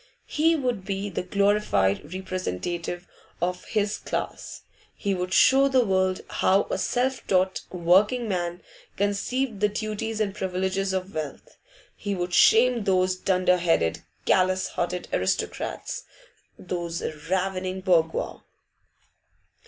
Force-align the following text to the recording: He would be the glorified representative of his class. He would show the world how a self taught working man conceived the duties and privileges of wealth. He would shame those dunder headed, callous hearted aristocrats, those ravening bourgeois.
He 0.25 0.55
would 0.55 0.83
be 0.83 1.11
the 1.11 1.21
glorified 1.21 2.11
representative 2.11 3.07
of 3.39 3.65
his 3.65 3.99
class. 3.99 4.63
He 4.95 5.13
would 5.13 5.31
show 5.31 5.67
the 5.67 5.85
world 5.85 6.21
how 6.27 6.63
a 6.71 6.79
self 6.79 7.27
taught 7.27 7.61
working 7.71 8.27
man 8.27 8.63
conceived 8.97 9.59
the 9.59 9.69
duties 9.69 10.19
and 10.19 10.33
privileges 10.33 10.91
of 10.91 11.13
wealth. 11.13 11.55
He 11.95 12.15
would 12.15 12.33
shame 12.33 12.85
those 12.85 13.15
dunder 13.15 13.57
headed, 13.57 13.99
callous 14.25 14.69
hearted 14.69 15.07
aristocrats, 15.13 16.05
those 16.57 17.03
ravening 17.29 17.81
bourgeois. 17.81 18.39